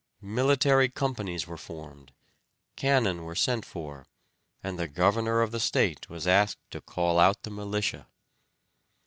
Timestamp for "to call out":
6.71-7.43